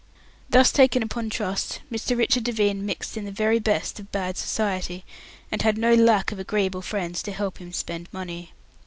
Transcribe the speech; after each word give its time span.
Thus 0.49 0.71
taken 0.71 1.03
upon 1.03 1.29
trust, 1.29 1.81
Mr. 1.91 2.17
Richard 2.17 2.43
Devine 2.43 2.83
mixed 2.83 3.17
in 3.17 3.25
the 3.25 3.31
very 3.31 3.59
best 3.59 3.99
of 3.99 4.11
bad 4.11 4.35
society, 4.35 5.05
and 5.51 5.61
had 5.61 5.77
no 5.77 5.93
lack 5.93 6.31
of 6.31 6.39
agreeable 6.39 6.81
friends 6.81 7.21
to 7.21 7.31
help 7.31 7.59
him 7.59 7.69
to 7.71 7.77
spend 7.77 8.09
money. 8.11 8.51